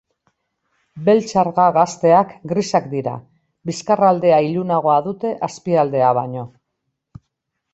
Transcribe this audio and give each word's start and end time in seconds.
Beltxarga 1.09 1.65
gazteak 1.75 2.31
grisak 2.53 2.87
dira, 2.95 3.13
bizkarraldea 3.71 4.41
ilunagoa 4.49 4.97
dute 5.09 5.35
azpialdea 5.49 6.09
baino. 6.23 6.49